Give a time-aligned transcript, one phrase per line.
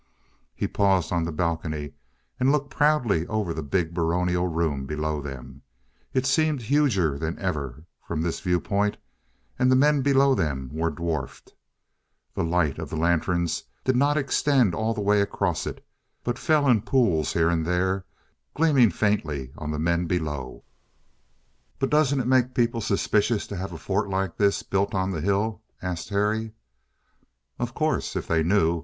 [0.55, 1.93] He paused on the balcony
[2.39, 5.61] and looked proudly over the big, baronial room below them.
[6.11, 8.97] It seemed huger than ever from this viewpoint,
[9.59, 11.53] and the men below them were dwarfed.
[12.33, 15.85] The light of the lanterns did not extend all the way across it,
[16.23, 18.03] but fell in pools here and there,
[18.55, 20.63] gleaming faintly on the men below.
[21.77, 25.21] "But doesn't it make people suspicious to have a fort like this built on the
[25.21, 26.53] hill?" asked Terry.
[27.59, 28.15] "Of course.
[28.15, 28.79] If they knew.